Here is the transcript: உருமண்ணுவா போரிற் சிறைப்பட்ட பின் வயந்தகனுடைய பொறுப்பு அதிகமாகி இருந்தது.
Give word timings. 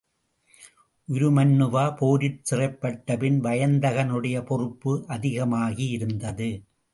உருமண்ணுவா 1.09 1.83
போரிற் 1.99 2.39
சிறைப்பட்ட 2.43 3.17
பின் 3.17 3.37
வயந்தகனுடைய 3.41 4.43
பொறுப்பு 4.43 4.93
அதிகமாகி 5.07 5.87
இருந்தது. 5.89 6.49